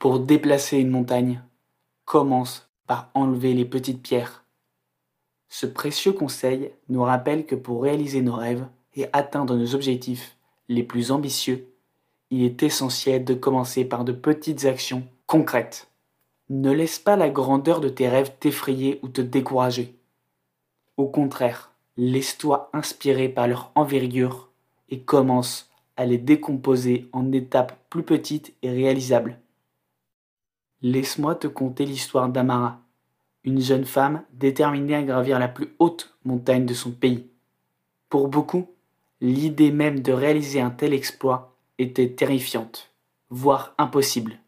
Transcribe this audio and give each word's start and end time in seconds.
Pour 0.00 0.18
déplacer 0.18 0.78
une 0.78 0.88
montagne, 0.88 1.42
commence 2.06 2.70
par 2.86 3.10
enlever 3.12 3.52
les 3.52 3.66
petites 3.66 4.00
pierres. 4.00 4.46
Ce 5.50 5.66
précieux 5.66 6.14
conseil 6.14 6.70
nous 6.88 7.02
rappelle 7.02 7.44
que 7.44 7.54
pour 7.54 7.82
réaliser 7.82 8.22
nos 8.22 8.32
rêves 8.32 8.66
et 8.94 9.08
atteindre 9.12 9.56
nos 9.56 9.74
objectifs 9.74 10.38
les 10.70 10.82
plus 10.82 11.12
ambitieux, 11.12 11.68
il 12.30 12.44
est 12.44 12.62
essentiel 12.62 13.26
de 13.26 13.34
commencer 13.34 13.84
par 13.84 14.06
de 14.06 14.12
petites 14.12 14.64
actions 14.64 15.02
concrètes. 15.26 15.90
Ne 16.48 16.72
laisse 16.72 16.98
pas 16.98 17.16
la 17.16 17.28
grandeur 17.28 17.82
de 17.82 17.90
tes 17.90 18.08
rêves 18.08 18.32
t'effrayer 18.40 19.00
ou 19.02 19.08
te 19.08 19.20
décourager. 19.20 19.98
Au 20.96 21.08
contraire, 21.08 21.72
laisse-toi 21.98 22.70
inspirer 22.72 23.28
par 23.28 23.48
leur 23.48 23.70
envergure 23.74 24.48
et 24.88 25.00
commence 25.00 25.68
à 25.98 26.06
les 26.06 26.16
décomposer 26.16 27.06
en 27.12 27.32
étapes 27.32 27.78
plus 27.90 28.02
petites 28.02 28.54
et 28.62 28.70
réalisables. 28.70 29.38
Laisse-moi 30.82 31.34
te 31.34 31.46
conter 31.46 31.84
l'histoire 31.84 32.30
d'Amara, 32.30 32.80
une 33.44 33.60
jeune 33.60 33.84
femme 33.84 34.22
déterminée 34.32 34.94
à 34.94 35.02
gravir 35.02 35.38
la 35.38 35.48
plus 35.48 35.74
haute 35.78 36.16
montagne 36.24 36.64
de 36.64 36.72
son 36.72 36.90
pays. 36.90 37.26
Pour 38.08 38.28
beaucoup, 38.28 38.66
l'idée 39.20 39.72
même 39.72 40.00
de 40.00 40.12
réaliser 40.12 40.60
un 40.60 40.70
tel 40.70 40.94
exploit 40.94 41.54
était 41.78 42.08
terrifiante, 42.08 42.90
voire 43.28 43.74
impossible. 43.76 44.38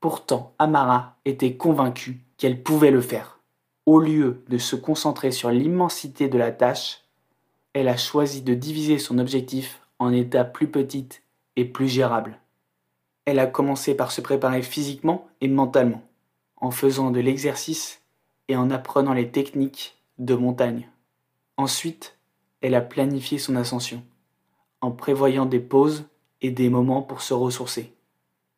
Pourtant, 0.00 0.52
Amara 0.58 1.16
était 1.24 1.56
convaincue 1.56 2.20
qu'elle 2.36 2.62
pouvait 2.62 2.90
le 2.90 3.00
faire. 3.00 3.40
Au 3.86 3.98
lieu 3.98 4.44
de 4.48 4.58
se 4.58 4.76
concentrer 4.76 5.30
sur 5.30 5.50
l'immensité 5.50 6.28
de 6.28 6.36
la 6.36 6.52
tâche, 6.52 7.00
elle 7.72 7.88
a 7.88 7.96
choisi 7.96 8.42
de 8.42 8.52
diviser 8.52 8.98
son 8.98 9.18
objectif 9.18 9.80
en 9.98 10.12
étapes 10.12 10.52
plus 10.52 10.68
petites 10.68 11.22
et 11.56 11.64
plus 11.64 11.88
gérables. 11.88 12.38
Elle 13.24 13.38
a 13.38 13.46
commencé 13.46 13.94
par 13.94 14.12
se 14.12 14.20
préparer 14.20 14.62
physiquement 14.62 15.28
et 15.40 15.48
mentalement, 15.48 16.02
en 16.56 16.70
faisant 16.70 17.10
de 17.10 17.20
l'exercice 17.20 18.02
et 18.48 18.56
en 18.56 18.70
apprenant 18.70 19.12
les 19.12 19.30
techniques 19.30 19.96
de 20.18 20.34
montagne. 20.34 20.88
Ensuite, 21.56 22.18
elle 22.60 22.74
a 22.74 22.80
planifié 22.80 23.38
son 23.38 23.56
ascension, 23.56 24.02
en 24.80 24.90
prévoyant 24.90 25.46
des 25.46 25.60
pauses 25.60 26.04
et 26.40 26.50
des 26.50 26.68
moments 26.68 27.02
pour 27.02 27.22
se 27.22 27.34
ressourcer. 27.34 27.92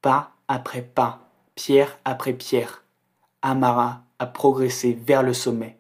Pas 0.01 0.33
après 0.48 0.83
pas, 0.83 1.29
pierre 1.55 1.98
après 2.05 2.33
pierre, 2.33 2.85
Amara 3.42 4.03
a 4.19 4.27
progressé 4.27 4.92
vers 4.95 5.23
le 5.23 5.35
sommet. 5.35 5.79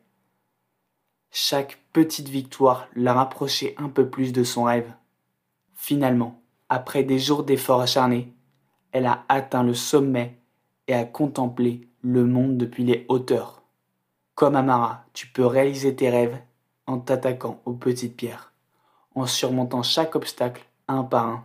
Chaque 1.30 1.78
petite 1.92 2.28
victoire 2.28 2.88
l'a 2.94 3.14
rapproché 3.14 3.74
un 3.78 3.88
peu 3.88 4.08
plus 4.08 4.32
de 4.32 4.44
son 4.44 4.64
rêve. 4.64 4.92
Finalement, 5.74 6.40
après 6.68 7.02
des 7.02 7.18
jours 7.18 7.42
d'efforts 7.42 7.80
acharnés, 7.80 8.32
elle 8.94 9.06
a 9.06 9.24
atteint 9.28 9.64
le 9.64 9.74
sommet 9.74 10.38
et 10.86 10.94
a 10.94 11.04
contemplé 11.04 11.88
le 12.00 12.24
monde 12.24 12.56
depuis 12.56 12.84
les 12.84 13.04
hauteurs. 13.08 13.62
Comme 14.36 14.54
Amara, 14.54 15.04
tu 15.12 15.26
peux 15.26 15.44
réaliser 15.44 15.96
tes 15.96 16.08
rêves 16.08 16.38
en 16.86 17.00
t'attaquant 17.00 17.60
aux 17.64 17.72
petites 17.72 18.16
pierres, 18.16 18.52
en 19.16 19.26
surmontant 19.26 19.82
chaque 19.82 20.14
obstacle 20.14 20.64
un 20.86 21.02
par 21.02 21.26
un. 21.26 21.44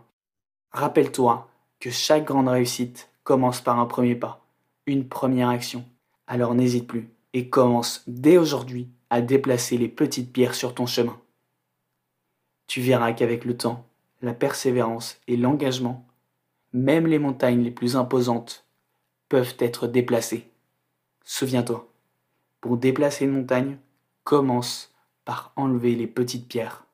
Rappelle-toi 0.72 1.50
que 1.80 1.90
chaque 1.90 2.26
grande 2.26 2.50
réussite 2.50 3.10
commence 3.24 3.62
par 3.62 3.80
un 3.80 3.86
premier 3.88 4.16
pas, 4.16 4.46
une 4.86 5.08
première 5.08 5.50
action. 5.50 5.84
Alors 6.28 6.54
n'hésite 6.54 6.88
plus 6.88 7.10
et 7.34 7.50
commence 7.50 8.04
dès 8.06 8.38
aujourd'hui 8.38 8.90
à 9.10 9.22
déplacer 9.22 9.78
les 9.80 9.90
petites 9.90 10.32
pierres 10.32 10.56
sur 10.56 10.76
ton 10.76 10.86
chemin. 10.86 11.20
Tu 12.68 12.82
verras 12.82 13.14
qu'avec 13.14 13.44
le 13.44 13.58
temps, 13.58 13.88
la 14.22 14.34
persévérance 14.36 15.20
et 15.28 15.36
l'engagement, 15.36 16.06
même 16.74 17.08
les 17.08 17.20
montagnes 17.20 17.64
les 17.64 17.72
plus 17.72 17.96
imposantes 17.96 18.66
peuvent 19.28 19.56
être 19.60 19.88
déplacées. 19.88 20.50
Souviens-toi, 21.24 21.88
pour 22.62 22.78
déplacer 22.78 23.26
une 23.26 23.32
montagne, 23.32 23.78
commence 24.24 24.94
par 25.26 25.54
enlever 25.56 25.96
les 25.96 26.08
petites 26.08 26.48
pierres. 26.48 26.86